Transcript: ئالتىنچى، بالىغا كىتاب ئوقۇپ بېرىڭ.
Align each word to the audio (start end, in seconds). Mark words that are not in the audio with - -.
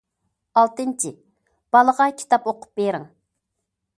ئالتىنچى، 0.61 1.11
بالىغا 1.77 2.09
كىتاب 2.21 2.49
ئوقۇپ 2.53 2.83
بېرىڭ. 2.83 3.07